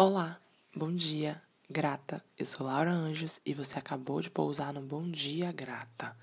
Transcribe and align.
Olá, 0.00 0.40
bom 0.76 0.94
dia, 0.94 1.42
grata. 1.68 2.24
Eu 2.38 2.46
sou 2.46 2.68
Laura 2.68 2.92
Anjos 2.92 3.40
e 3.44 3.52
você 3.52 3.80
acabou 3.80 4.20
de 4.20 4.30
pousar 4.30 4.72
no 4.72 4.80
Bom 4.80 5.10
Dia 5.10 5.50
Grata, 5.50 6.16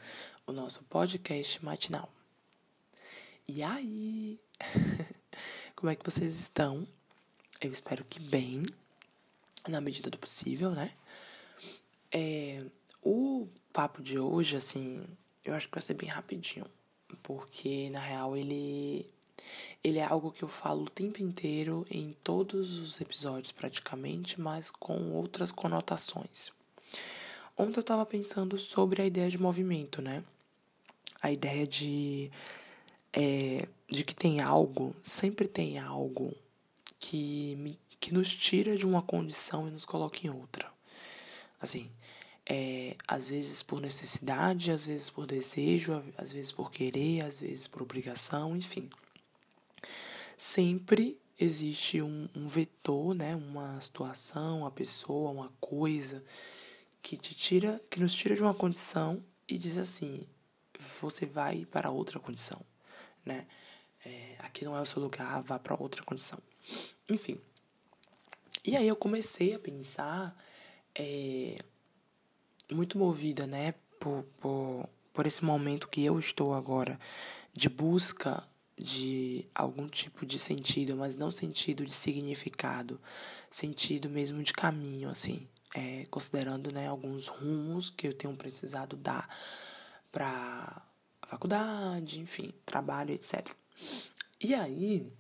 o 0.48 0.54
nosso 0.54 0.86
podcast 0.86 1.62
matinal. 1.62 2.10
E 3.46 3.62
aí? 3.62 4.40
Como 5.76 5.92
é 5.92 5.96
que 5.98 6.10
vocês 6.10 6.40
estão? 6.40 6.88
Eu 7.60 7.70
espero 7.70 8.06
que 8.06 8.18
bem, 8.18 8.64
na 9.68 9.82
medida 9.82 10.10
do 10.10 10.18
possível, 10.18 10.72
né? 10.72 10.94
É, 12.14 12.60
o 13.04 13.46
papo 13.74 14.02
de 14.02 14.18
hoje, 14.18 14.56
assim, 14.56 15.06
eu 15.44 15.54
acho 15.54 15.68
que 15.68 15.76
vai 15.76 15.82
ser 15.82 15.96
bem 15.96 16.08
rapidinho, 16.08 16.66
porque 17.22 17.90
na 17.90 18.00
real 18.00 18.38
ele 18.38 19.14
ele 19.86 20.00
é 20.00 20.04
algo 20.04 20.32
que 20.32 20.44
eu 20.44 20.48
falo 20.48 20.86
o 20.86 20.90
tempo 20.90 21.22
inteiro 21.22 21.86
em 21.92 22.16
todos 22.24 22.80
os 22.80 23.00
episódios 23.00 23.52
praticamente, 23.52 24.42
mas 24.42 24.72
com 24.72 25.12
outras 25.12 25.52
conotações. 25.52 26.52
Ontem 27.56 27.78
eu 27.78 27.82
estava 27.82 28.04
pensando 28.04 28.58
sobre 28.58 29.04
a 29.04 29.06
ideia 29.06 29.30
de 29.30 29.38
movimento, 29.38 30.02
né? 30.02 30.24
A 31.22 31.32
ideia 31.32 31.68
de 31.68 32.32
é, 33.14 33.68
de 33.88 34.04
que 34.04 34.16
tem 34.16 34.42
algo, 34.42 34.96
sempre 35.04 35.48
tem 35.48 35.78
algo 35.78 36.36
que 37.00 37.56
me, 37.58 37.80
que 38.00 38.12
nos 38.12 38.36
tira 38.36 38.76
de 38.76 38.88
uma 38.88 39.04
condição 39.04 39.68
e 39.68 39.72
nos 39.72 39.86
coloca 39.86 40.26
em 40.26 40.32
outra. 40.32 40.68
Assim, 41.62 41.92
é, 42.44 42.96
às 43.08 43.30
vezes 43.30 43.62
por 43.62 43.80
necessidade, 43.80 44.72
às 44.72 44.88
vezes 44.88 45.12
por 45.12 45.28
desejo, 45.28 46.04
às 46.18 46.34
vezes 46.34 46.52
por 46.52 46.72
querer, 46.72 47.22
às 47.22 47.42
vezes 47.42 47.68
por 47.68 47.84
obrigação, 47.84 48.58
enfim 48.58 48.90
sempre 50.38 51.20
existe 51.40 52.02
um, 52.02 52.30
um 52.36 52.48
vetor, 52.48 53.14
né? 53.14 53.36
Uma 53.36 53.80
situação, 53.82 54.60
uma 54.60 54.72
pessoa, 54.72 55.32
uma 55.32 55.52
coisa 55.60 56.24
que 57.02 57.18
te 57.18 57.36
tira, 57.36 57.82
que 57.90 58.00
nos 58.00 58.14
tira 58.14 58.36
de 58.36 58.42
uma 58.42 58.54
condição 58.54 59.24
e 59.48 59.58
diz 59.58 59.78
assim, 59.78 60.28
você 61.02 61.26
vai 61.26 61.66
para 61.66 61.92
outra 61.92 62.20
condição, 62.20 62.60
né? 63.24 63.46
É, 64.04 64.36
aqui 64.40 64.66
não 64.66 64.76
é 64.76 64.82
o 64.82 64.86
seu 64.86 65.02
lugar, 65.02 65.42
vá 65.44 65.60
para 65.60 65.80
outra 65.80 66.04
condição. 66.04 66.40
Enfim. 67.10 67.40
E 68.64 68.76
aí 68.76 68.88
eu 68.88 68.96
comecei 68.96 69.54
a 69.54 69.60
pensar, 69.60 70.36
é, 70.96 71.58
muito 72.72 72.98
movida, 72.98 73.46
né, 73.46 73.74
por, 74.00 74.24
por, 74.40 74.90
por 75.14 75.28
esse 75.28 75.44
momento 75.44 75.88
que 75.88 76.04
eu 76.04 76.18
estou 76.18 76.54
agora 76.54 77.00
de 77.54 77.70
busca 77.70 78.44
de 78.78 79.46
algum 79.56 79.88
tipo 79.88 80.26
de 80.26 80.38
sentido, 80.38 80.96
mas 80.96 81.16
não 81.16 81.32
sentido 81.32 81.86
de 81.86 81.94
significado, 81.94 83.00
sentido 83.50 84.10
mesmo 84.10 84.44
de 84.44 84.52
caminho, 84.52 85.10
assim, 85.10 85.48
é, 85.74 86.04
considerando 86.10 86.72
né, 86.72 86.88
alguns 86.88 87.28
rumos 87.28 87.90
que 87.90 88.08
eu 88.08 88.14
tenho 88.14 88.36
precisado 88.36 88.96
dar 88.96 89.30
para 90.12 90.82
a 91.22 91.28
faculdade, 91.28 92.20
enfim, 92.20 92.54
trabalho, 92.66 93.14
etc. 93.14 93.48
E 94.42 94.54
aí, 94.54 95.12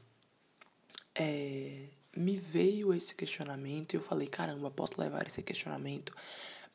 é, 1.13 1.87
me 2.15 2.37
veio 2.37 2.93
esse 2.93 3.15
questionamento 3.15 3.93
e 3.93 3.97
eu 3.97 4.01
falei, 4.01 4.27
caramba, 4.27 4.69
posso 4.69 4.99
levar 4.99 5.27
esse 5.27 5.41
questionamento 5.41 6.13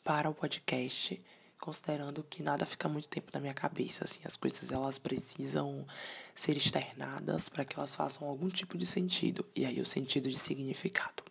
para 0.03 0.29
o 0.29 0.35
podcast 0.35 1.23
considerando 1.61 2.25
que 2.25 2.43
nada 2.43 2.65
fica 2.65 2.89
muito 2.89 3.09
tempo 3.09 3.31
na 3.33 3.41
minha 3.41 3.55
cabeça, 3.55 4.05
assim, 4.05 4.21
as 4.25 4.37
coisas 4.37 4.73
elas 4.73 4.99
precisam 4.99 5.87
ser 6.35 6.57
externadas 6.57 7.49
para 7.49 7.65
que 7.65 7.79
elas 7.79 7.95
façam 7.95 8.27
algum 8.27 8.49
tipo 8.49 8.79
de 8.79 8.87
sentido, 8.87 9.45
e 9.55 9.65
aí 9.65 9.81
o 9.81 9.87
sentido 9.87 10.31
de 10.31 10.39
significado. 10.39 11.23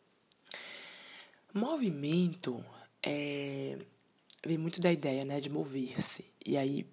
Movimento 1.54 2.64
é 3.02 3.78
vem 4.46 4.58
muito 4.58 4.80
da 4.80 4.92
ideia, 4.92 5.26
né, 5.26 5.40
de 5.40 5.50
mover-se. 5.50 6.26
E 6.46 6.58
aí 6.58 6.88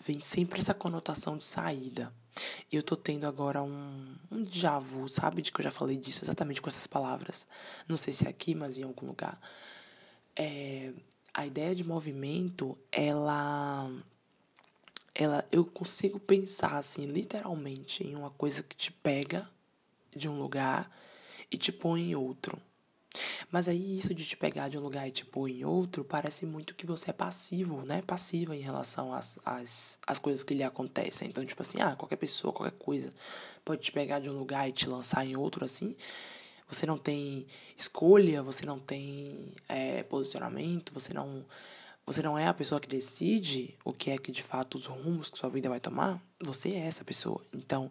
vem 0.00 0.20
sempre 0.20 0.60
essa 0.60 0.74
conotação 0.74 1.36
de 1.36 1.44
saída. 1.44 2.12
Eu 2.70 2.82
tô 2.82 2.96
tendo 2.96 3.26
agora 3.26 3.62
um, 3.62 4.14
um 4.30 4.42
déjà 4.42 4.78
vu, 4.78 5.08
sabe? 5.08 5.42
De 5.42 5.50
que 5.50 5.60
eu 5.60 5.64
já 5.64 5.70
falei 5.70 5.96
disso 5.96 6.24
exatamente 6.24 6.62
com 6.62 6.68
essas 6.68 6.86
palavras. 6.86 7.46
Não 7.88 7.96
sei 7.96 8.12
se 8.12 8.26
é 8.26 8.30
aqui, 8.30 8.54
mas 8.54 8.78
em 8.78 8.84
algum 8.84 9.06
lugar. 9.06 9.40
É, 10.36 10.92
a 11.38 11.46
ideia 11.46 11.72
de 11.72 11.84
movimento, 11.84 12.76
ela 12.90 13.88
ela 15.14 15.46
eu 15.52 15.64
consigo 15.64 16.18
pensar 16.18 16.76
assim, 16.76 17.06
literalmente 17.06 18.04
em 18.04 18.16
uma 18.16 18.30
coisa 18.30 18.60
que 18.60 18.74
te 18.74 18.90
pega 18.90 19.48
de 20.10 20.28
um 20.28 20.36
lugar 20.36 20.90
e 21.48 21.56
te 21.56 21.70
põe 21.70 22.10
em 22.10 22.16
outro. 22.16 22.60
Mas 23.52 23.68
aí 23.68 23.98
isso 23.98 24.12
de 24.12 24.24
te 24.24 24.36
pegar 24.36 24.68
de 24.68 24.76
um 24.76 24.80
lugar 24.80 25.06
e 25.06 25.12
te 25.12 25.24
pôr 25.24 25.48
em 25.48 25.64
outro, 25.64 26.04
parece 26.04 26.44
muito 26.44 26.74
que 26.74 26.84
você 26.84 27.10
é 27.10 27.12
passivo, 27.12 27.82
né? 27.82 28.02
Passiva 28.02 28.56
em 28.56 28.60
relação 28.60 29.12
às, 29.12 29.38
às, 29.44 30.00
às 30.04 30.18
coisas 30.18 30.42
que 30.42 30.54
lhe 30.54 30.64
acontecem. 30.64 31.28
Então, 31.28 31.46
tipo 31.46 31.62
assim, 31.62 31.80
ah, 31.80 31.94
qualquer 31.94 32.16
pessoa, 32.16 32.52
qualquer 32.52 32.76
coisa 32.76 33.10
pode 33.64 33.82
te 33.82 33.92
pegar 33.92 34.18
de 34.18 34.28
um 34.28 34.36
lugar 34.36 34.68
e 34.68 34.72
te 34.72 34.88
lançar 34.88 35.24
em 35.24 35.36
outro, 35.36 35.64
assim 35.64 35.96
você 36.68 36.86
não 36.86 36.98
tem 36.98 37.46
escolha, 37.76 38.42
você 38.42 38.66
não 38.66 38.78
tem 38.78 39.54
é, 39.68 40.02
posicionamento, 40.02 40.92
você 40.92 41.14
não, 41.14 41.44
você 42.04 42.22
não 42.22 42.38
é 42.38 42.46
a 42.46 42.54
pessoa 42.54 42.80
que 42.80 42.88
decide 42.88 43.76
o 43.84 43.92
que 43.92 44.10
é 44.10 44.18
que 44.18 44.30
de 44.30 44.42
fato 44.42 44.76
os 44.76 44.86
rumos 44.86 45.30
que 45.30 45.38
sua 45.38 45.48
vida 45.48 45.68
vai 45.68 45.80
tomar, 45.80 46.22
você 46.40 46.70
é 46.70 46.86
essa 46.86 47.04
pessoa. 47.04 47.40
Então, 47.54 47.90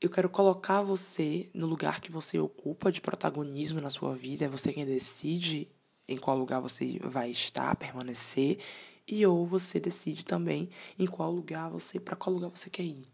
eu 0.00 0.10
quero 0.10 0.28
colocar 0.28 0.82
você 0.82 1.50
no 1.52 1.66
lugar 1.66 2.00
que 2.00 2.12
você 2.12 2.38
ocupa 2.38 2.92
de 2.92 3.00
protagonismo 3.00 3.80
na 3.80 3.90
sua 3.90 4.14
vida, 4.14 4.44
é 4.44 4.48
você 4.48 4.72
quem 4.72 4.86
decide 4.86 5.68
em 6.06 6.16
qual 6.16 6.38
lugar 6.38 6.60
você 6.60 6.98
vai 7.02 7.30
estar, 7.30 7.74
permanecer, 7.76 8.58
e 9.06 9.24
ou 9.26 9.46
você 9.46 9.80
decide 9.80 10.24
também 10.24 10.70
em 10.98 11.06
qual 11.06 11.32
lugar 11.32 11.70
você, 11.70 11.98
para 11.98 12.14
qual 12.14 12.34
lugar 12.34 12.50
você 12.50 12.70
quer 12.70 12.84
ir, 12.84 13.06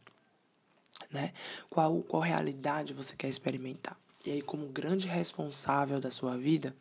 né? 1.11 1.33
Qual 1.71 2.03
qual 2.03 2.22
realidade 2.22 2.93
você 2.93 3.15
quer 3.16 3.28
experimentar. 3.28 3.99
E 4.25 4.31
aí, 4.31 4.43
como 4.43 4.67
grande 4.67 5.07
responsável 5.07 6.01
da 6.01 6.11
sua 6.11 6.37
vida, 6.37 6.75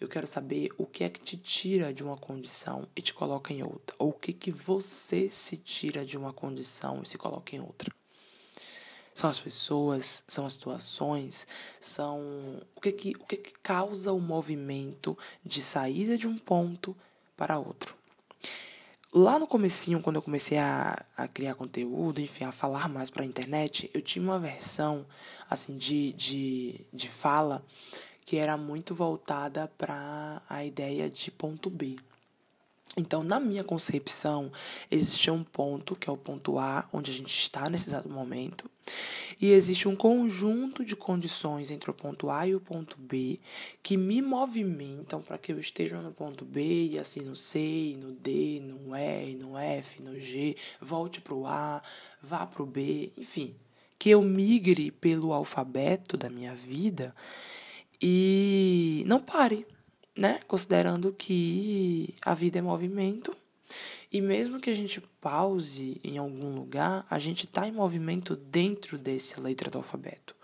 eu 0.00 0.08
quero 0.08 0.26
saber 0.26 0.70
o 0.78 0.86
que 0.86 1.04
é 1.04 1.08
que 1.08 1.20
te 1.20 1.36
tira 1.36 1.92
de 1.92 2.02
uma 2.02 2.16
condição 2.16 2.88
e 2.96 3.02
te 3.02 3.12
coloca 3.12 3.52
em 3.52 3.62
outra. 3.62 3.94
Ou 3.98 4.08
o 4.08 4.12
que 4.12 4.32
que 4.32 4.50
você 4.50 5.28
se 5.28 5.56
tira 5.56 6.04
de 6.04 6.16
uma 6.16 6.32
condição 6.32 7.02
e 7.02 7.06
se 7.06 7.18
coloca 7.18 7.54
em 7.54 7.60
outra. 7.60 7.92
São 9.14 9.28
as 9.28 9.38
pessoas, 9.38 10.24
são 10.26 10.46
as 10.46 10.54
situações, 10.54 11.46
são 11.78 12.20
o 12.74 12.80
que 12.80 12.92
que, 12.92 13.12
o 13.20 13.26
que, 13.26 13.36
que 13.36 13.52
causa 13.62 14.12
o 14.12 14.20
movimento 14.20 15.16
de 15.44 15.60
saída 15.60 16.16
de 16.16 16.26
um 16.26 16.38
ponto 16.38 16.96
para 17.36 17.58
outro. 17.58 17.94
Lá 19.14 19.38
no 19.38 19.46
comecinho, 19.46 20.00
quando 20.00 20.16
eu 20.16 20.22
comecei 20.22 20.56
a, 20.56 21.04
a 21.14 21.28
criar 21.28 21.54
conteúdo, 21.54 22.18
enfim, 22.18 22.44
a 22.44 22.52
falar 22.52 22.88
mais 22.88 23.10
para 23.10 23.22
a 23.22 23.26
internet, 23.26 23.90
eu 23.92 24.00
tinha 24.00 24.24
uma 24.24 24.38
versão, 24.38 25.04
assim, 25.50 25.76
de, 25.76 26.14
de, 26.14 26.86
de 26.90 27.10
fala 27.10 27.62
que 28.24 28.38
era 28.38 28.56
muito 28.56 28.94
voltada 28.94 29.70
para 29.76 30.40
a 30.48 30.64
ideia 30.64 31.10
de 31.10 31.30
ponto 31.30 31.68
B. 31.68 31.96
Então, 32.96 33.22
na 33.22 33.38
minha 33.38 33.62
concepção, 33.62 34.50
existe 34.90 35.30
um 35.30 35.44
ponto, 35.44 35.94
que 35.94 36.08
é 36.08 36.12
o 36.12 36.16
ponto 36.16 36.58
A, 36.58 36.88
onde 36.90 37.10
a 37.10 37.14
gente 37.14 37.36
está 37.36 37.68
nesse 37.68 37.90
exato 37.90 38.08
momento, 38.08 38.70
e 39.42 39.50
existe 39.50 39.88
um 39.88 39.96
conjunto 39.96 40.84
de 40.84 40.94
condições 40.94 41.72
entre 41.72 41.90
o 41.90 41.94
ponto 41.94 42.30
A 42.30 42.46
e 42.46 42.54
o 42.54 42.60
ponto 42.60 42.96
B 42.96 43.40
que 43.82 43.96
me 43.96 44.22
movimentam 44.22 45.20
para 45.20 45.36
que 45.36 45.52
eu 45.52 45.58
esteja 45.58 46.00
no 46.00 46.12
ponto 46.12 46.44
B 46.44 46.90
e 46.90 46.98
assim 46.98 47.20
no 47.22 47.34
C, 47.34 47.98
no 48.00 48.12
D, 48.12 48.62
no 48.64 48.94
E, 48.94 49.34
no 49.34 49.58
F, 49.58 50.00
no 50.00 50.16
G, 50.20 50.54
volte 50.80 51.20
para 51.20 51.34
o 51.34 51.44
A, 51.44 51.82
vá 52.22 52.46
para 52.46 52.62
o 52.62 52.66
B, 52.66 53.10
enfim, 53.18 53.56
que 53.98 54.10
eu 54.10 54.22
migre 54.22 54.92
pelo 54.92 55.32
alfabeto 55.32 56.16
da 56.16 56.30
minha 56.30 56.54
vida 56.54 57.12
e 58.00 59.02
não 59.08 59.20
pare 59.20 59.66
né? 60.16 60.40
Considerando 60.46 61.12
que 61.12 62.14
a 62.24 62.34
vida 62.34 62.58
é 62.58 62.62
movimento 62.62 63.36
e 64.12 64.20
mesmo 64.20 64.60
que 64.60 64.68
a 64.68 64.74
gente 64.74 65.00
pause 65.00 65.98
em 66.04 66.18
algum 66.18 66.54
lugar, 66.54 67.06
a 67.08 67.18
gente 67.18 67.46
está 67.46 67.66
em 67.66 67.72
movimento 67.72 68.36
dentro 68.36 68.98
desse 68.98 69.40
letra 69.40 69.70
do 69.70 69.78
alfabeto. 69.78 70.36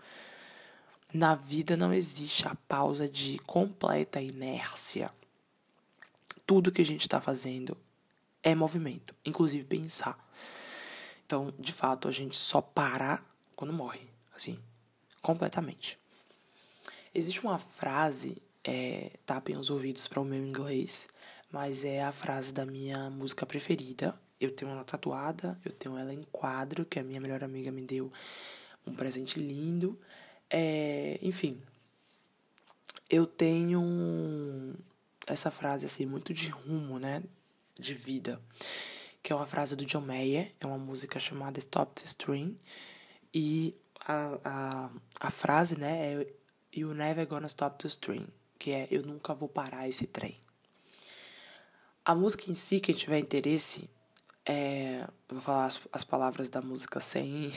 Na 1.13 1.35
vida 1.35 1.77
não 1.77 1.93
existe 1.93 2.49
a 2.49 2.55
pausa 2.67 3.07
de 3.07 3.39
completa 3.41 4.23
inércia. 4.23 5.11
Tudo 6.47 6.73
que 6.73 6.81
a 6.81 6.87
gente 6.87 7.03
está 7.03 7.21
fazendo 7.21 7.77
é 8.43 8.55
movimento, 8.55 9.15
inclusive 9.23 9.65
pensar. 9.65 10.19
Então, 11.27 11.53
de 11.59 11.73
fato, 11.73 12.09
a 12.09 12.11
gente 12.11 12.39
só 12.39 12.63
para 12.63 13.23
quando 13.55 13.73
morre, 13.75 14.09
assim, 14.35 14.59
completamente. 15.21 15.99
Existe 17.15 17.43
uma 17.43 17.59
frase 17.59 18.41
é, 18.65 19.13
tapem 19.27 19.59
os 19.59 19.69
ouvidos 19.69 20.09
para 20.09 20.21
o 20.21 20.25
meu 20.25 20.43
inglês, 20.43 21.09
mas 21.51 21.85
é 21.85 22.03
a 22.03 22.13
frase 22.13 22.53
da 22.53 22.67
minha 22.67 23.11
música 23.11 23.47
preferida. 23.47 24.19
Eu 24.41 24.51
tenho 24.51 24.71
ela 24.71 24.85
tatuada, 24.85 25.59
eu 25.65 25.73
tenho 25.73 25.97
ela 25.97 26.13
em 26.13 26.23
quadro, 26.31 26.85
que 26.85 26.99
a 26.99 27.03
minha 27.03 27.21
melhor 27.21 27.43
amiga 27.43 27.71
me 27.71 27.83
deu 27.83 28.13
um 28.87 28.95
presente 28.95 29.39
lindo. 29.39 29.99
É, 30.51 31.19
enfim, 31.23 31.61
eu 33.11 33.27
tenho 33.27 34.75
essa 35.27 35.51
frase 35.51 35.87
assim 35.87 36.07
muito 36.07 36.33
de 36.33 36.49
rumo, 36.49 36.99
né, 36.99 37.23
de 37.79 37.95
vida, 37.95 38.41
que 39.23 39.33
é 39.33 39.37
uma 39.37 39.47
frase 39.47 39.77
do 39.77 39.85
John 39.85 40.01
Mayer, 40.01 40.53
é 40.61 40.67
uma 40.67 40.79
música 40.79 41.19
chamada 41.19 41.59
Stop 41.59 42.01
the 42.01 42.07
Stream 42.07 42.57
e 43.35 43.75
a, 44.01 44.39
a, 44.45 44.91
a 45.21 45.31
frase, 45.31 45.79
né, 45.79 46.15
é 46.15 46.39
You 46.75 46.95
never 46.95 47.27
gonna 47.27 47.47
stop 47.47 47.79
the 47.79 47.89
stream, 47.89 48.27
que 48.59 48.71
é 48.71 48.87
Eu 48.91 49.03
nunca 49.03 49.35
vou 49.35 49.49
parar 49.49 49.89
esse 49.89 50.07
trem. 50.07 50.37
A 52.09 52.15
música 52.15 52.51
em 52.51 52.55
si, 52.55 52.81
quem 52.81 52.95
tiver 52.95 53.19
interesse, 53.19 53.87
é, 54.47 55.07
vou 55.29 55.43
falar 55.43 55.67
as, 55.67 55.79
as 55.93 56.05
palavras 56.05 56.49
da 56.49 56.63
música 56.63 57.01
sem 57.01 57.53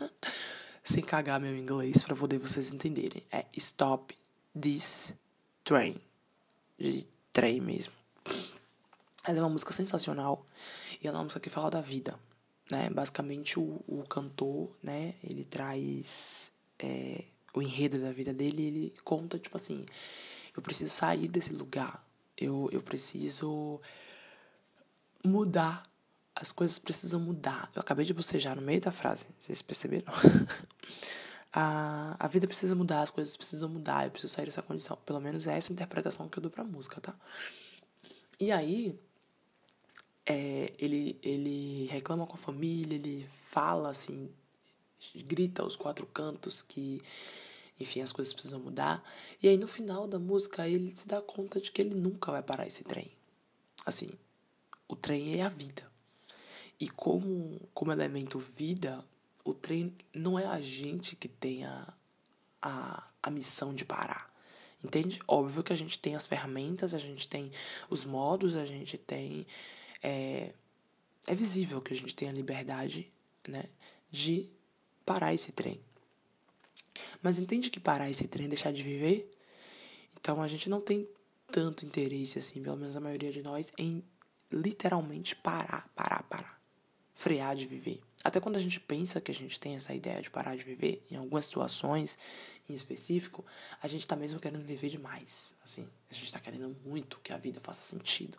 sem 0.82 1.02
cagar 1.02 1.38
meu 1.38 1.54
inglês 1.54 2.02
para 2.02 2.16
poder 2.16 2.38
vocês 2.38 2.72
entenderem. 2.72 3.22
É 3.30 3.44
Stop 3.54 4.16
This 4.58 5.12
Train. 5.62 6.00
De 6.78 7.06
trem 7.30 7.60
mesmo. 7.60 7.92
Ela 9.22 9.40
é 9.40 9.42
uma 9.42 9.50
música 9.50 9.74
sensacional 9.74 10.46
e 10.98 11.06
ela 11.06 11.18
é 11.18 11.18
uma 11.18 11.24
música 11.24 11.40
que 11.40 11.50
fala 11.50 11.70
da 11.70 11.82
vida, 11.82 12.18
né? 12.70 12.88
Basicamente 12.88 13.60
o, 13.60 13.84
o 13.86 14.06
cantor, 14.08 14.70
né, 14.82 15.16
ele 15.22 15.44
traz 15.44 16.50
é, 16.78 17.24
o 17.52 17.60
enredo 17.60 18.00
da 18.00 18.10
vida 18.10 18.32
dele 18.32 18.62
e 18.62 18.66
ele 18.68 18.94
conta 19.04 19.38
tipo 19.38 19.58
assim, 19.58 19.84
eu 20.56 20.62
preciso 20.62 20.88
sair 20.88 21.28
desse 21.28 21.52
lugar. 21.52 22.05
Eu, 22.36 22.68
eu 22.72 22.82
preciso 22.82 23.80
mudar 25.24 25.82
as 26.36 26.52
coisas 26.52 26.78
precisam 26.78 27.18
mudar. 27.18 27.70
Eu 27.74 27.80
acabei 27.80 28.04
de 28.04 28.12
bocejar 28.12 28.54
no 28.54 28.60
meio 28.60 28.80
da 28.80 28.92
frase, 28.92 29.26
vocês 29.38 29.62
perceberam? 29.62 30.12
a, 31.50 32.14
a 32.18 32.28
vida 32.28 32.46
precisa 32.46 32.74
mudar, 32.74 33.00
as 33.00 33.10
coisas 33.10 33.34
precisam 33.34 33.70
mudar, 33.70 34.04
eu 34.04 34.10
preciso 34.10 34.34
sair 34.34 34.44
dessa 34.44 34.62
condição. 34.62 34.98
Pelo 35.06 35.18
menos 35.18 35.46
é 35.46 35.56
essa 35.56 35.72
interpretação 35.72 36.28
que 36.28 36.38
eu 36.38 36.42
dou 36.42 36.50
pra 36.50 36.62
música, 36.62 37.00
tá? 37.00 37.16
E 38.38 38.52
aí, 38.52 39.00
é, 40.26 40.74
ele, 40.78 41.18
ele 41.22 41.86
reclama 41.86 42.26
com 42.26 42.34
a 42.34 42.38
família, 42.38 42.96
ele 42.96 43.26
fala 43.32 43.88
assim, 43.88 44.30
grita 45.24 45.62
aos 45.62 45.74
quatro 45.74 46.04
cantos 46.04 46.60
que, 46.60 47.02
enfim, 47.78 48.00
as 48.00 48.12
coisas 48.12 48.32
precisam 48.32 48.60
mudar. 48.60 49.02
E 49.42 49.48
aí, 49.48 49.56
no 49.56 49.68
final 49.68 50.06
da 50.06 50.18
música, 50.18 50.68
ele 50.68 50.94
se 50.96 51.06
dá 51.06 51.20
conta 51.20 51.60
de 51.60 51.70
que 51.70 51.82
ele 51.82 51.94
nunca 51.94 52.32
vai 52.32 52.42
parar 52.42 52.66
esse 52.66 52.82
trem. 52.84 53.10
Assim, 53.84 54.10
o 54.88 54.96
trem 54.96 55.38
é 55.38 55.42
a 55.42 55.48
vida. 55.48 55.90
E 56.78 56.88
como, 56.88 57.60
como 57.72 57.92
elemento 57.92 58.38
vida, 58.38 59.04
o 59.44 59.54
trem 59.54 59.94
não 60.14 60.38
é 60.38 60.46
a 60.46 60.60
gente 60.60 61.16
que 61.16 61.28
tem 61.28 61.64
a, 61.64 61.94
a, 62.60 63.06
a 63.22 63.30
missão 63.30 63.74
de 63.74 63.84
parar. 63.84 64.34
Entende? 64.82 65.20
Óbvio 65.26 65.62
que 65.62 65.72
a 65.72 65.76
gente 65.76 65.98
tem 65.98 66.14
as 66.14 66.26
ferramentas, 66.26 66.94
a 66.94 66.98
gente 66.98 67.26
tem 67.26 67.50
os 67.88 68.04
modos, 68.04 68.54
a 68.54 68.66
gente 68.66 68.98
tem. 68.98 69.46
É, 70.02 70.52
é 71.26 71.34
visível 71.34 71.80
que 71.80 71.92
a 71.92 71.96
gente 71.96 72.14
tem 72.14 72.28
a 72.28 72.32
liberdade 72.32 73.10
né, 73.48 73.64
de 74.10 74.48
parar 75.04 75.32
esse 75.34 75.50
trem. 75.52 75.80
Mas 77.26 77.40
entende 77.40 77.70
que 77.70 77.80
parar 77.80 78.08
esse 78.08 78.28
trem 78.28 78.46
é 78.46 78.48
deixar 78.48 78.72
de 78.72 78.84
viver? 78.84 79.28
Então 80.20 80.40
a 80.40 80.46
gente 80.46 80.70
não 80.70 80.80
tem 80.80 81.08
tanto 81.50 81.84
interesse, 81.84 82.38
assim, 82.38 82.62
pelo 82.62 82.76
menos 82.76 82.96
a 82.96 83.00
maioria 83.00 83.32
de 83.32 83.42
nós, 83.42 83.72
em 83.76 84.00
literalmente 84.48 85.34
parar, 85.34 85.90
parar, 85.96 86.22
parar 86.22 86.56
frear 87.16 87.56
de 87.56 87.66
viver. 87.66 87.98
Até 88.22 88.38
quando 88.38 88.54
a 88.54 88.60
gente 88.60 88.78
pensa 88.78 89.20
que 89.20 89.32
a 89.32 89.34
gente 89.34 89.58
tem 89.58 89.74
essa 89.74 89.92
ideia 89.92 90.22
de 90.22 90.30
parar 90.30 90.56
de 90.56 90.62
viver, 90.62 91.04
em 91.10 91.16
algumas 91.16 91.46
situações 91.46 92.16
em 92.68 92.74
específico, 92.74 93.44
a 93.82 93.88
gente 93.88 94.02
está 94.02 94.14
mesmo 94.14 94.38
querendo 94.38 94.64
viver 94.64 94.88
demais. 94.88 95.52
Assim, 95.64 95.88
a 96.08 96.14
gente 96.14 96.26
está 96.26 96.38
querendo 96.38 96.76
muito 96.84 97.18
que 97.24 97.32
a 97.32 97.38
vida 97.38 97.58
faça 97.60 97.80
sentido. 97.80 98.38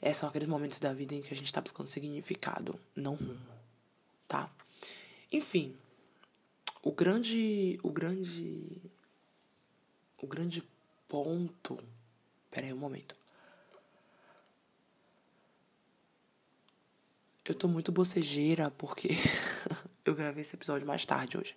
Esses 0.00 0.16
são 0.16 0.30
aqueles 0.30 0.48
momentos 0.48 0.80
da 0.80 0.94
vida 0.94 1.14
em 1.14 1.20
que 1.20 1.34
a 1.34 1.36
gente 1.36 1.46
está 1.46 1.60
buscando 1.60 1.86
significado, 1.88 2.80
não 2.96 3.16
rumo, 3.16 3.38
tá? 4.26 4.50
Enfim, 5.30 5.76
o 6.82 6.92
grande, 6.92 7.78
o 7.82 7.90
grande, 7.90 8.82
o 10.22 10.26
grande 10.26 10.62
ponto. 11.08 11.78
Pera 12.50 12.66
aí 12.66 12.72
um 12.72 12.78
momento. 12.78 13.14
Eu 17.44 17.54
tô 17.54 17.68
muito 17.68 17.90
bocejeira 17.90 18.70
porque 18.70 19.08
eu 20.04 20.14
gravei 20.14 20.42
esse 20.42 20.54
episódio 20.54 20.86
mais 20.86 21.04
tarde 21.04 21.36
hoje. 21.36 21.56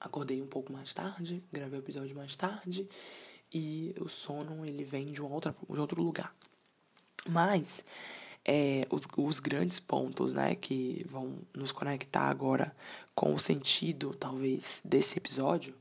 Acordei 0.00 0.42
um 0.42 0.46
pouco 0.48 0.72
mais 0.72 0.92
tarde, 0.92 1.44
gravei 1.52 1.78
o 1.78 1.82
episódio 1.82 2.16
mais 2.16 2.34
tarde 2.34 2.88
e 3.54 3.94
o 4.00 4.08
sono 4.08 4.66
ele 4.66 4.84
vem 4.84 5.06
de, 5.06 5.22
outra, 5.22 5.54
de 5.68 5.78
outro 5.78 6.02
lugar. 6.02 6.34
Mas 7.28 7.84
é, 8.44 8.86
os, 8.90 9.02
os 9.16 9.40
grandes 9.40 9.78
pontos 9.78 10.32
né, 10.32 10.54
que 10.54 11.04
vão 11.08 11.38
nos 11.54 11.72
conectar 11.72 12.28
agora 12.28 12.74
com 13.14 13.34
o 13.34 13.38
sentido, 13.38 14.14
talvez, 14.14 14.80
desse 14.84 15.18
episódio 15.18 15.74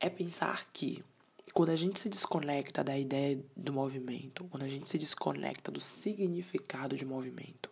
é 0.00 0.08
pensar 0.08 0.66
que 0.72 1.04
quando 1.52 1.70
a 1.70 1.76
gente 1.76 1.98
se 1.98 2.08
desconecta 2.08 2.84
da 2.84 2.96
ideia 2.96 3.42
do 3.56 3.72
movimento, 3.72 4.44
quando 4.44 4.62
a 4.62 4.68
gente 4.68 4.88
se 4.88 4.96
desconecta 4.96 5.70
do 5.70 5.80
significado 5.80 6.96
de 6.96 7.04
movimento, 7.04 7.70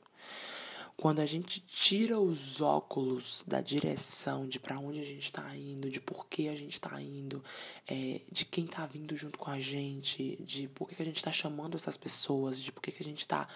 quando 0.96 1.20
a 1.20 1.26
gente 1.26 1.60
tira 1.60 2.18
os 2.18 2.60
óculos 2.60 3.44
da 3.46 3.60
direção 3.60 4.48
de 4.48 4.58
para 4.58 4.78
onde 4.78 4.98
a 4.98 5.04
gente 5.04 5.24
está 5.24 5.54
indo, 5.54 5.90
de 5.90 6.00
por 6.00 6.26
que 6.26 6.48
a 6.48 6.56
gente 6.56 6.72
está 6.72 7.00
indo, 7.00 7.44
é, 7.86 8.22
de 8.32 8.46
quem 8.46 8.64
está 8.64 8.86
vindo 8.86 9.14
junto 9.14 9.38
com 9.38 9.50
a 9.50 9.60
gente, 9.60 10.36
de 10.42 10.68
por 10.68 10.88
que 10.88 11.02
a 11.02 11.04
gente 11.04 11.18
está 11.18 11.30
chamando 11.30 11.76
essas 11.76 11.98
pessoas, 11.98 12.58
de 12.58 12.72
por 12.72 12.80
que 12.80 12.94
a 12.98 13.04
gente 13.04 13.20
está 13.20 13.46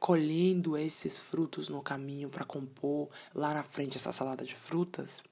colhendo 0.00 0.76
esses 0.76 1.20
frutos 1.20 1.68
no 1.68 1.82
caminho 1.82 2.28
para 2.28 2.44
compor 2.44 3.08
lá 3.34 3.54
na 3.54 3.62
frente 3.62 3.96
essa 3.96 4.12
salada 4.12 4.44
de 4.44 4.54
frutas, 4.54 5.22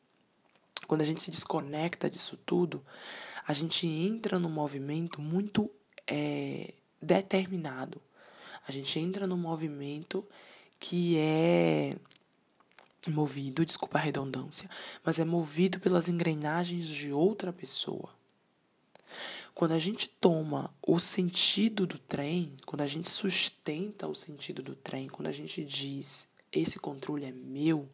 quando 0.87 1.03
a 1.03 1.05
gente 1.05 1.23
se 1.23 1.31
desconecta 1.31 2.09
disso 2.09 2.39
tudo, 2.47 2.85
a 3.47 3.53
gente 3.53 3.87
entra 3.87 4.39
num 4.39 4.51
movimento 4.51 5.21
muito 5.21 5.71
é, 6.07 6.75
determinado. 7.03 8.01
A 8.67 8.73
gente 8.73 8.99
entra 8.99 9.27
num 9.27 9.37
movimento 9.37 10.25
que 10.79 11.19
é 11.19 11.95
movido, 13.09 13.65
desculpa 13.65 13.99
a 13.99 14.01
redundância, 14.01 14.69
mas 15.05 15.19
é 15.19 15.25
movido 15.25 15.81
pelas 15.81 16.09
engrenagens 16.09 16.87
de 16.87 17.13
outra 17.13 17.53
pessoa. 17.53 18.15
Quando 19.55 19.73
a 19.73 19.79
gente 19.79 20.09
toma 20.09 20.73
o 20.87 21.01
sentido 21.01 21.87
do 21.87 21.99
trem, 21.99 22.57
quando 22.65 22.83
a 22.83 22.87
gente 22.87 23.09
sustenta 23.11 24.07
o 24.07 24.15
sentido 24.15 24.63
do 24.63 24.77
trem, 24.77 25.09
quando 25.09 25.29
a 25.29 25.33
gente 25.33 25.65
diz 25.65 26.29
esse 26.53 26.79
controle 26.79 27.25
é 27.25 27.33
meu, 27.33 27.89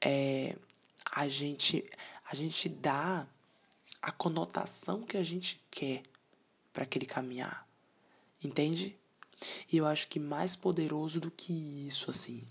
é, 0.00 0.56
a 1.12 1.28
gente 1.28 1.84
a 2.28 2.34
gente 2.34 2.68
dá 2.68 3.26
a 4.02 4.10
conotação 4.10 5.02
que 5.02 5.16
a 5.16 5.22
gente 5.22 5.60
quer 5.70 6.02
para 6.72 6.84
aquele 6.84 7.06
caminhar. 7.06 7.66
Entende? 8.42 8.96
E 9.72 9.76
eu 9.76 9.86
acho 9.86 10.08
que 10.08 10.18
mais 10.18 10.56
poderoso 10.56 11.20
do 11.20 11.30
que 11.30 11.52
isso, 11.86 12.10
assim, 12.10 12.42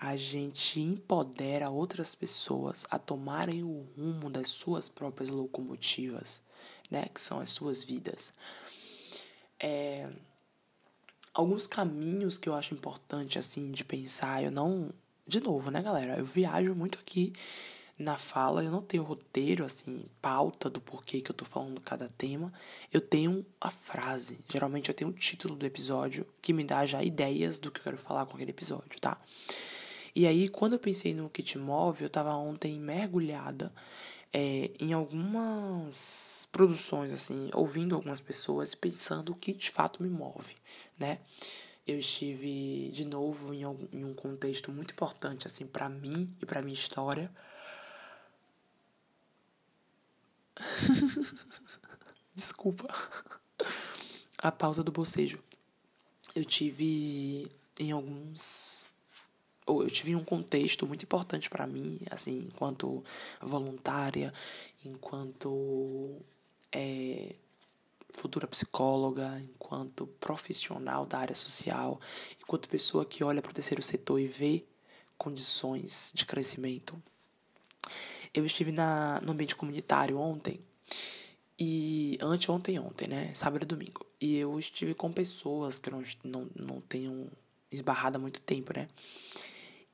a 0.00 0.16
gente 0.16 0.80
empodera 0.80 1.70
outras 1.70 2.14
pessoas 2.14 2.84
a 2.90 2.98
tomarem 2.98 3.62
o 3.62 3.86
rumo 3.96 4.28
das 4.28 4.48
suas 4.48 4.88
próprias 4.88 5.28
locomotivas, 5.28 6.42
né? 6.90 7.06
Que 7.14 7.20
são 7.20 7.40
as 7.40 7.50
suas 7.50 7.84
vidas. 7.84 8.32
É, 9.60 10.10
alguns 11.32 11.66
caminhos 11.66 12.36
que 12.36 12.48
eu 12.48 12.54
acho 12.54 12.74
importante, 12.74 13.38
assim, 13.38 13.70
de 13.70 13.84
pensar, 13.84 14.42
eu 14.42 14.50
não. 14.50 14.92
De 15.24 15.40
novo, 15.40 15.70
né, 15.70 15.80
galera? 15.80 16.18
Eu 16.18 16.24
viajo 16.24 16.74
muito 16.74 16.98
aqui 16.98 17.32
na 17.98 18.16
fala, 18.16 18.64
eu 18.64 18.70
não 18.70 18.82
tenho 18.82 19.02
roteiro, 19.02 19.64
assim, 19.64 20.06
pauta 20.20 20.70
do 20.70 20.80
porquê 20.80 21.20
que 21.20 21.30
eu 21.30 21.34
tô 21.34 21.44
falando 21.44 21.80
cada 21.80 22.08
tema. 22.08 22.52
Eu 22.92 23.00
tenho 23.00 23.44
a 23.60 23.70
frase. 23.70 24.38
Geralmente 24.50 24.88
eu 24.88 24.94
tenho 24.94 25.10
o 25.10 25.14
título 25.14 25.54
do 25.54 25.66
episódio 25.66 26.26
que 26.40 26.52
me 26.52 26.64
dá 26.64 26.84
já 26.86 27.02
ideias 27.02 27.58
do 27.58 27.70
que 27.70 27.80
eu 27.80 27.84
quero 27.84 27.98
falar 27.98 28.26
com 28.26 28.34
aquele 28.34 28.50
episódio, 28.50 28.98
tá? 29.00 29.20
E 30.14 30.26
aí, 30.26 30.48
quando 30.48 30.74
eu 30.74 30.78
pensei 30.78 31.14
no 31.14 31.30
que 31.30 31.42
te 31.42 31.58
move, 31.58 32.04
eu 32.04 32.08
tava 32.08 32.34
ontem 32.34 32.78
mergulhada 32.78 33.72
é, 34.32 34.70
em 34.78 34.92
algumas 34.92 36.48
produções, 36.50 37.12
assim, 37.12 37.50
ouvindo 37.54 37.94
algumas 37.94 38.20
pessoas 38.20 38.72
e 38.72 38.76
pensando 38.76 39.32
o 39.32 39.34
que 39.34 39.54
de 39.54 39.70
fato 39.70 40.02
me 40.02 40.10
move, 40.10 40.54
né? 40.98 41.18
Eu 41.86 41.98
estive 41.98 42.90
de 42.92 43.04
novo 43.06 43.52
em 43.54 44.04
um 44.04 44.14
contexto 44.14 44.70
muito 44.70 44.92
importante, 44.92 45.46
assim, 45.46 45.66
para 45.66 45.88
mim 45.88 46.32
e 46.40 46.46
para 46.46 46.62
minha 46.62 46.74
história 46.74 47.30
Desculpa. 52.34 52.88
A 54.38 54.50
pausa 54.50 54.82
do 54.82 54.92
bocejo. 54.92 55.38
Eu 56.34 56.44
tive 56.44 57.48
em 57.78 57.92
alguns 57.92 58.90
eu 59.66 59.90
tive 59.90 60.16
um 60.16 60.24
contexto 60.24 60.86
muito 60.86 61.04
importante 61.04 61.48
para 61.48 61.66
mim, 61.66 62.00
assim, 62.10 62.48
enquanto 62.52 63.04
voluntária, 63.40 64.32
enquanto 64.84 66.20
é, 66.72 67.36
futura 68.12 68.46
psicóloga, 68.46 69.40
enquanto 69.40 70.06
profissional 70.20 71.06
da 71.06 71.18
área 71.18 71.34
social, 71.34 72.00
enquanto 72.40 72.68
pessoa 72.68 73.04
que 73.04 73.22
olha 73.22 73.40
para 73.40 73.50
o 73.50 73.54
terceiro 73.54 73.82
setor 73.82 74.18
e 74.18 74.26
vê 74.26 74.64
condições 75.16 76.10
de 76.14 76.26
crescimento. 76.26 77.00
Eu 78.34 78.46
estive 78.46 78.72
na, 78.72 79.20
no 79.20 79.32
ambiente 79.32 79.54
comunitário 79.54 80.18
ontem, 80.18 80.60
e 81.58 82.18
anteontem, 82.20 82.78
ontem, 82.78 83.06
né? 83.06 83.30
Sábado 83.34 83.62
e 83.62 83.66
domingo. 83.66 84.04
E 84.20 84.36
eu 84.36 84.58
estive 84.58 84.94
com 84.94 85.12
pessoas 85.12 85.78
que 85.78 85.90
não, 85.90 86.02
não, 86.24 86.50
não 86.56 86.80
tenho 86.80 87.30
esbarrado 87.70 88.16
há 88.16 88.20
muito 88.20 88.40
tempo, 88.40 88.72
né? 88.74 88.88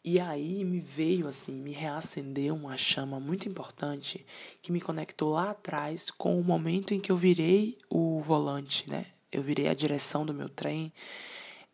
E 0.03 0.19
aí 0.19 0.65
me 0.65 0.81
veio 0.81 1.29
assim, 1.29 1.61
me 1.61 1.73
reacendeu 1.73 2.55
uma 2.55 2.77
chama 2.79 3.21
muito 3.21 3.49
importante 3.49 4.25
que 4.63 4.73
me 4.73 4.81
conectou 4.81 5.33
lá 5.33 5.51
atrás 5.51 6.11
com 6.11 6.41
o 6.41 6.45
momento 6.45 6.95
em 6.95 7.01
que 7.01 7.13
eu 7.13 7.17
virei 7.19 7.77
o 7.91 8.23
volante, 8.23 8.89
né? 8.89 9.05
Eu 9.31 9.43
virei 9.43 9.69
a 9.69 9.75
direção 9.75 10.25
do 10.25 10.33
meu 10.33 10.49
trem 10.49 10.91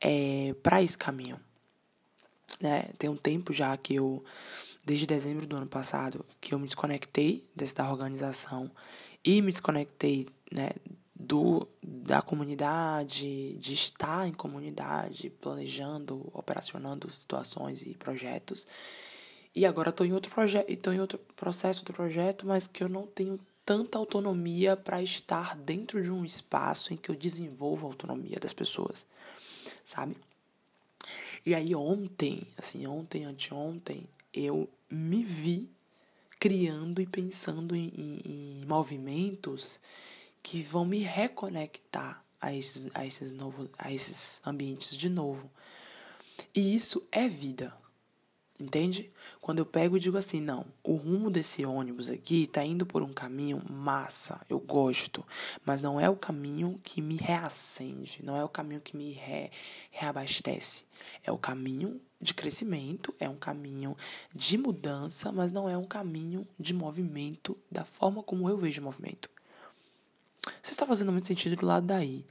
é, 0.01 0.55
para 0.61 0.83
esse 0.83 0.99
caminho. 0.99 1.39
Né? 2.61 2.89
Tem 2.99 3.09
um 3.09 3.17
tempo 3.17 3.53
já 3.53 3.77
que 3.77 3.95
eu, 3.95 4.25
desde 4.85 5.07
dezembro 5.07 5.47
do 5.47 5.57
ano 5.57 5.67
passado, 5.67 6.25
que 6.41 6.55
eu 6.55 6.59
me 6.59 6.67
desconectei 6.67 7.49
dessa 7.55 7.91
organização 7.91 8.71
e 9.25 9.41
me 9.41 9.51
desconectei, 9.51 10.29
né, 10.53 10.71
do 11.15 11.67
da 11.83 12.21
comunidade, 12.21 13.57
de 13.59 13.73
estar 13.73 14.29
em 14.29 14.33
comunidade, 14.33 15.31
planejando, 15.31 16.29
operacionando 16.35 17.11
situações 17.11 17.83
e 17.83 17.95
projetos. 17.95 18.67
E 19.55 19.65
agora 19.65 19.91
estou 19.91 20.07
em 20.07 20.13
outro 20.13 20.31
projeto, 20.31 20.69
estou 20.69 20.93
em 20.93 21.01
outro 21.01 21.19
processo 21.37 21.85
do 21.85 21.93
projeto, 21.93 22.47
mas 22.47 22.67
que 22.67 22.83
eu 22.83 22.89
não 22.89 23.07
tenho 23.07 23.39
tanta 23.65 23.97
autonomia 23.97 24.77
para 24.77 25.03
estar 25.03 25.57
dentro 25.57 26.03
de 26.03 26.11
um 26.11 26.25
espaço 26.25 26.93
em 26.93 26.97
que 26.97 27.11
eu 27.11 27.15
desenvolvo 27.15 27.87
a 27.87 27.91
autonomia 27.91 28.39
das 28.39 28.53
pessoas, 28.53 29.07
sabe? 29.85 30.17
E 31.47 31.55
aí 31.55 31.75
ontem, 31.75 32.47
assim, 32.59 32.87
ontem, 32.87 33.25
anteontem, 33.25 34.07
eu 34.35 34.69
me 34.91 35.23
vi 35.23 35.71
criando 36.39 37.01
e 37.01 37.07
pensando 37.07 37.75
em, 37.75 37.89
em, 37.97 38.61
em 38.61 38.67
movimentos 38.67 39.81
que 40.43 40.61
vão 40.63 40.85
me 40.85 40.99
reconectar 40.99 42.23
a 42.41 42.53
esses, 42.53 42.91
a 42.95 43.07
esses 43.07 43.33
novos, 43.33 43.71
a 43.79 43.93
esses 43.93 44.43
ambientes 44.45 44.97
de 44.97 45.09
novo. 45.09 45.51
E 46.55 46.75
isso 46.77 47.07
é 47.11 47.29
vida. 47.29 47.75
Entende? 48.59 49.11
Quando 49.41 49.59
eu 49.59 49.67
pego 49.67 49.97
e 49.97 50.01
digo 50.01 50.17
assim, 50.17 50.41
não, 50.41 50.65
o 50.83 50.95
rumo 50.95 51.29
desse 51.29 51.65
ônibus 51.67 52.09
aqui 52.09 52.47
tá 52.47 52.65
indo 52.65 52.87
por 52.87 53.03
um 53.03 53.13
caminho 53.13 53.61
massa, 53.69 54.41
eu 54.49 54.61
gosto, 54.61 55.27
mas 55.65 55.83
não 55.83 55.99
é 55.99 56.09
o 56.09 56.15
caminho 56.15 56.81
que 56.85 57.03
me 57.03 57.17
reacende, 57.17 58.21
não 58.23 58.37
é 58.37 58.45
o 58.45 58.49
caminho 58.49 58.81
que 58.81 58.97
me 58.97 59.11
re, 59.11 59.51
reabastece. 59.91 60.85
É 61.25 61.33
o 61.33 61.39
caminho 61.39 62.01
de 62.25 62.33
crescimento, 62.33 63.15
é 63.21 63.29
um 63.29 63.37
caminho 63.37 63.95
de 64.35 64.57
mudança, 64.57 65.31
mas 65.31 65.53
não 65.53 65.69
é 65.69 65.77
um 65.77 65.85
caminho 65.85 66.49
de 66.59 66.73
movimento 66.73 67.57
da 67.71 67.85
forma 67.85 68.23
como 68.23 68.49
eu 68.49 68.57
vejo 68.57 68.81
o 68.81 68.85
movimento. 68.85 69.29
Você 70.63 70.73
está 70.73 70.87
fazendo 70.87 71.13
muito 71.13 71.27
sentido 71.27 71.55
do 71.55 71.67
lado 71.67 71.87
daí. 71.87 72.25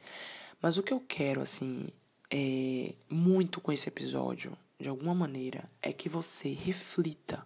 Mas 0.59 0.77
o 0.77 0.83
que 0.83 0.91
eu 0.91 0.99
quero, 0.99 1.41
assim, 1.41 1.89
é, 2.31 2.95
muito 3.07 3.61
com 3.61 3.71
esse 3.71 3.87
episódio, 3.87 4.57
de 4.79 4.89
alguma 4.89 5.13
maneira, 5.13 5.63
é 5.79 5.93
que 5.93 6.09
você 6.09 6.49
reflita. 6.49 7.45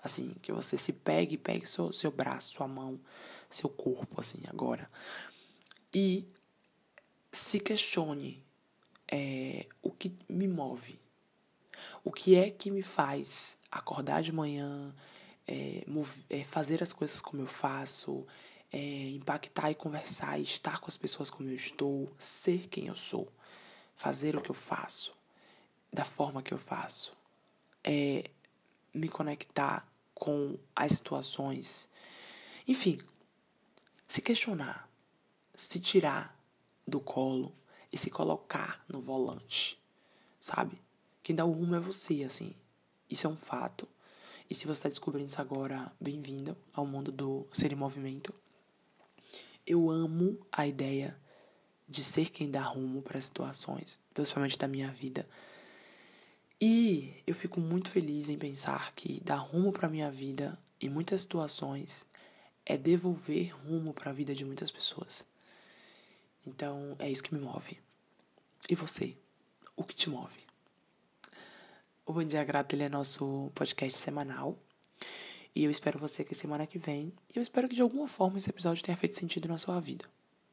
Assim, 0.00 0.36
que 0.40 0.52
você 0.52 0.78
se 0.78 0.92
pegue, 0.92 1.36
pegue 1.36 1.66
seu, 1.66 1.92
seu 1.92 2.12
braço, 2.12 2.52
sua 2.52 2.68
mão, 2.68 3.00
seu 3.50 3.68
corpo, 3.68 4.20
assim, 4.20 4.38
agora. 4.46 4.88
E 5.92 6.28
se 7.32 7.58
questione 7.58 8.40
é, 9.10 9.66
o 9.82 9.90
que 9.90 10.16
me 10.28 10.46
move. 10.46 11.00
O 12.04 12.12
que 12.12 12.34
é 12.36 12.50
que 12.50 12.70
me 12.70 12.82
faz 12.82 13.58
acordar 13.70 14.22
de 14.22 14.32
manhã, 14.32 14.94
é, 15.46 15.84
é, 16.30 16.44
fazer 16.44 16.82
as 16.82 16.92
coisas 16.92 17.20
como 17.20 17.42
eu 17.42 17.46
faço, 17.46 18.26
é, 18.72 19.10
impactar 19.10 19.70
e 19.70 19.74
conversar, 19.74 20.38
e 20.38 20.42
estar 20.42 20.78
com 20.80 20.88
as 20.88 20.96
pessoas 20.96 21.30
como 21.30 21.48
eu 21.48 21.54
estou, 21.54 22.12
ser 22.18 22.68
quem 22.68 22.86
eu 22.86 22.96
sou, 22.96 23.32
fazer 23.94 24.36
o 24.36 24.40
que 24.40 24.50
eu 24.50 24.54
faço, 24.54 25.16
da 25.92 26.04
forma 26.04 26.42
que 26.42 26.52
eu 26.52 26.58
faço, 26.58 27.16
é, 27.82 28.30
me 28.92 29.08
conectar 29.08 29.88
com 30.14 30.58
as 30.74 30.92
situações, 30.92 31.88
enfim, 32.66 32.98
se 34.06 34.20
questionar, 34.20 34.88
se 35.54 35.80
tirar 35.80 36.38
do 36.86 37.00
colo 37.00 37.54
e 37.92 37.96
se 37.96 38.10
colocar 38.10 38.84
no 38.88 39.00
volante, 39.00 39.78
sabe? 40.40 40.80
Quem 41.28 41.36
dá 41.36 41.44
o 41.44 41.52
rumo 41.52 41.74
é 41.74 41.78
você, 41.78 42.22
assim. 42.22 42.54
Isso 43.10 43.26
é 43.26 43.30
um 43.30 43.36
fato. 43.36 43.86
E 44.48 44.54
se 44.54 44.66
você 44.66 44.78
está 44.78 44.88
descobrindo 44.88 45.28
isso 45.28 45.38
agora, 45.38 45.92
bem-vindo 46.00 46.56
ao 46.72 46.86
mundo 46.86 47.12
do 47.12 47.46
ser 47.52 47.70
em 47.70 47.74
movimento. 47.74 48.32
Eu 49.66 49.90
amo 49.90 50.38
a 50.50 50.66
ideia 50.66 51.20
de 51.86 52.02
ser 52.02 52.30
quem 52.30 52.50
dá 52.50 52.62
rumo 52.62 53.02
para 53.02 53.20
situações, 53.20 54.00
principalmente 54.14 54.56
da 54.56 54.66
minha 54.66 54.90
vida. 54.90 55.28
E 56.58 57.22
eu 57.26 57.34
fico 57.34 57.60
muito 57.60 57.90
feliz 57.90 58.30
em 58.30 58.38
pensar 58.38 58.94
que 58.94 59.20
dar 59.22 59.36
rumo 59.36 59.70
para 59.70 59.86
minha 59.86 60.10
vida 60.10 60.58
em 60.80 60.88
muitas 60.88 61.20
situações 61.20 62.06
é 62.64 62.78
devolver 62.78 63.54
rumo 63.66 63.92
para 63.92 64.12
a 64.12 64.14
vida 64.14 64.34
de 64.34 64.46
muitas 64.46 64.70
pessoas. 64.70 65.26
Então, 66.46 66.96
é 66.98 67.10
isso 67.10 67.22
que 67.22 67.34
me 67.34 67.40
move. 67.42 67.78
E 68.66 68.74
você? 68.74 69.14
O 69.76 69.84
que 69.84 69.94
te 69.94 70.08
move? 70.08 70.47
O 72.08 72.12
Bom 72.14 72.24
Dia 72.24 72.42
Grato 72.42 72.74
ele 72.74 72.84
é 72.84 72.88
nosso 72.88 73.52
podcast 73.54 73.98
semanal. 73.98 74.58
E 75.54 75.62
eu 75.62 75.70
espero 75.70 75.98
você 75.98 76.22
aqui 76.22 76.34
semana 76.34 76.66
que 76.66 76.78
vem. 76.78 77.12
E 77.28 77.36
eu 77.36 77.42
espero 77.42 77.68
que 77.68 77.74
de 77.74 77.82
alguma 77.82 78.08
forma 78.08 78.38
esse 78.38 78.48
episódio 78.48 78.82
tenha 78.82 78.96
feito 78.96 79.14
sentido 79.14 79.46
na 79.46 79.58
sua 79.58 79.78
vida. 79.78 80.06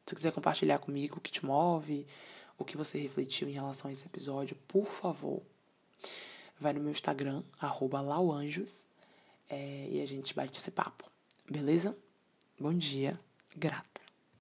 Se 0.06 0.14
quiser 0.14 0.34
compartilhar 0.34 0.80
comigo 0.80 1.18
o 1.18 1.22
que 1.22 1.32
te 1.32 1.46
move, 1.46 2.06
o 2.58 2.66
que 2.66 2.76
você 2.76 2.98
refletiu 2.98 3.48
em 3.48 3.54
relação 3.54 3.90
a 3.90 3.94
esse 3.94 4.06
episódio, 4.06 4.58
por 4.68 4.86
favor, 4.86 5.42
vai 6.60 6.74
no 6.74 6.82
meu 6.82 6.92
Instagram, 6.92 7.42
lauanjos, 8.02 8.86
é, 9.50 9.88
e 9.90 10.02
a 10.02 10.06
gente 10.06 10.36
bate 10.36 10.60
esse 10.60 10.72
papo. 10.72 11.10
Beleza? 11.50 11.98
Bom 12.60 12.74
dia, 12.74 13.18
grato. 13.56 14.05